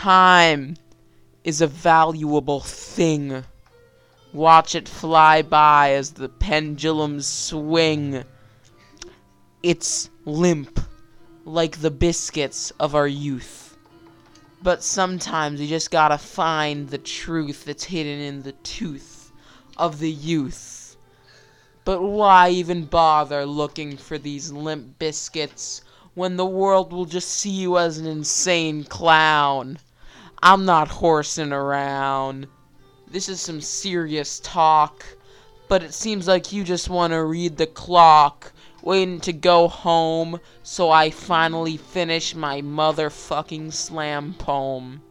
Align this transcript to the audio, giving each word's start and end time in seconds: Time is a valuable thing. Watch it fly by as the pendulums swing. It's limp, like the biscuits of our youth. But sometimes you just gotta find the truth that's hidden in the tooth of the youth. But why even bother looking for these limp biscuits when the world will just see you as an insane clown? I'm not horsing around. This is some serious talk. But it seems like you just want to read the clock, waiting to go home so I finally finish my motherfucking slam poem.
Time 0.00 0.76
is 1.42 1.60
a 1.60 1.66
valuable 1.66 2.60
thing. 2.60 3.42
Watch 4.32 4.76
it 4.76 4.88
fly 4.88 5.42
by 5.42 5.90
as 5.90 6.12
the 6.12 6.28
pendulums 6.28 7.26
swing. 7.26 8.22
It's 9.60 10.08
limp, 10.24 10.78
like 11.44 11.80
the 11.80 11.90
biscuits 11.90 12.70
of 12.78 12.94
our 12.94 13.08
youth. 13.08 13.76
But 14.62 14.84
sometimes 14.84 15.60
you 15.60 15.66
just 15.66 15.90
gotta 15.90 16.16
find 16.16 16.88
the 16.88 16.98
truth 16.98 17.64
that's 17.64 17.82
hidden 17.82 18.20
in 18.20 18.42
the 18.42 18.52
tooth 18.52 19.32
of 19.76 19.98
the 19.98 20.12
youth. 20.12 20.96
But 21.84 22.02
why 22.02 22.50
even 22.50 22.84
bother 22.84 23.44
looking 23.44 23.96
for 23.96 24.16
these 24.16 24.52
limp 24.52 25.00
biscuits 25.00 25.82
when 26.14 26.36
the 26.36 26.46
world 26.46 26.92
will 26.92 27.04
just 27.04 27.30
see 27.30 27.50
you 27.50 27.78
as 27.78 27.98
an 27.98 28.06
insane 28.06 28.84
clown? 28.84 29.76
I'm 30.42 30.64
not 30.64 30.88
horsing 30.88 31.52
around. 31.52 32.46
This 33.10 33.28
is 33.28 33.40
some 33.40 33.60
serious 33.60 34.38
talk. 34.40 35.04
But 35.68 35.82
it 35.82 35.92
seems 35.92 36.26
like 36.26 36.52
you 36.52 36.64
just 36.64 36.88
want 36.88 37.12
to 37.12 37.24
read 37.24 37.56
the 37.56 37.66
clock, 37.66 38.52
waiting 38.82 39.20
to 39.20 39.32
go 39.32 39.68
home 39.68 40.40
so 40.62 40.90
I 40.90 41.10
finally 41.10 41.76
finish 41.76 42.34
my 42.34 42.62
motherfucking 42.62 43.72
slam 43.72 44.34
poem. 44.38 45.02